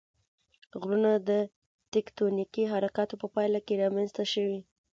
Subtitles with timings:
[0.81, 1.31] غرونه د
[1.93, 4.59] تکتونیکي حرکاتو په پایله کې رامنځته شوي.